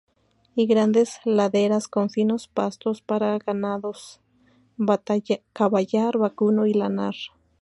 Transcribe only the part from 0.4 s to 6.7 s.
Y grandes laderas con finos pastos para ganados caballar, vacuno